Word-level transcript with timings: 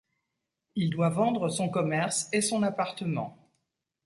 Il 0.73 0.89
doit 0.89 1.11
vendre 1.11 1.47
son 1.49 1.69
commerce 1.69 2.27
et 2.33 2.41
son 2.41 2.63
appartement. 2.63 3.37